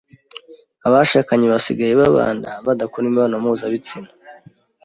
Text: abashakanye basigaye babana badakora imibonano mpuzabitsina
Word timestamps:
abashakanye 0.87 1.45
basigaye 1.53 1.93
babana 2.01 2.49
badakora 2.65 3.03
imibonano 3.05 3.35
mpuzabitsina 3.43 4.09